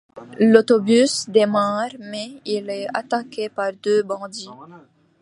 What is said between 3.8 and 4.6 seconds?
bandits.